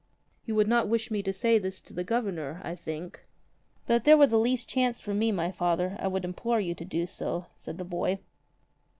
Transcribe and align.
"You 0.47 0.55
would 0.55 0.67
not 0.67 0.87
wish 0.87 1.11
me 1.11 1.21
to 1.21 1.31
say 1.31 1.59
this 1.59 1.79
to 1.81 1.93
the 1.93 2.03
Governor, 2.03 2.59
I 2.63 2.73
think?" 2.73 3.23
"But 3.85 3.93
if 3.97 4.03
there 4.03 4.17
were 4.17 4.25
the 4.25 4.39
least 4.39 4.67
chance 4.67 4.99
for 4.99 5.13
me, 5.13 5.31
mv 5.31 5.53
Father, 5.53 5.95
I 5.99 6.07
would 6.07 6.25
implore 6.25 6.59
you 6.59 6.73
to 6.73 6.83
do 6.83 7.05
so," 7.05 7.45
said 7.55 7.77
the 7.77 7.85
boy. 7.85 8.17